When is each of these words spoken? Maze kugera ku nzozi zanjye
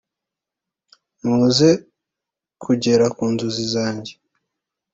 Maze 1.31 1.69
kugera 2.63 3.05
ku 3.15 3.23
nzozi 3.33 3.65
zanjye 3.73 4.13